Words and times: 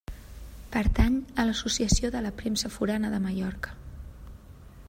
Pertany 0.75 1.19
a 1.43 1.45
l'Associació 1.49 2.11
de 2.17 2.23
la 2.29 2.33
Premsa 2.41 2.73
Forana 2.79 3.15
de 3.15 3.23
Mallorca. 3.27 3.77